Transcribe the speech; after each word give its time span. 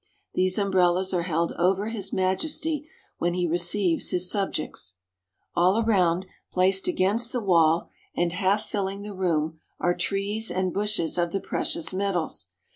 These 0.33 0.57
umbrellas 0.57 1.13
are 1.13 1.21
held 1.21 1.51
over 1.59 1.89
His 1.89 2.11
Majesty 2.11 2.89
when 3.19 3.35
he 3.35 3.45
receives 3.45 4.09
his 4.09 4.31
subjects. 4.31 4.95
All 5.55 5.77
around, 5.79 6.25
placed 6.51 6.87
against 6.87 7.31
the 7.31 7.39
wall 7.39 7.87
and 8.15 8.33
half 8.33 8.63
filling 8.63 9.03
the 9.03 9.13
room, 9.13 9.59
are 9.79 9.95
trees 9.95 10.49
and 10.49 10.73
bushes 10.73 11.19
of 11.19 11.31
the 11.31 11.39
precious 11.39 11.93
metals. 11.93 12.47